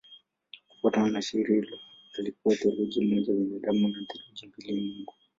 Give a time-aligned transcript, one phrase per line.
[0.69, 1.79] Kufuatana na shairi hilo
[2.19, 5.13] alikuwa theluthi moja binadamu na theluthi mbili mungu.